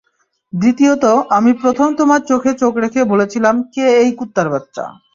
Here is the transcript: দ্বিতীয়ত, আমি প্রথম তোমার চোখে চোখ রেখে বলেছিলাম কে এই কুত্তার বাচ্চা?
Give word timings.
দ্বিতীয়ত, 0.53 1.03
আমি 1.37 1.51
প্রথম 1.61 1.89
তোমার 1.95 2.21
চোখে 2.27 2.51
চোখ 2.61 2.73
রেখে 2.83 3.01
বলেছিলাম 3.05 3.55
কে 3.73 3.85
এই 4.01 4.11
কুত্তার 4.19 4.47
বাচ্চা? 4.53 4.85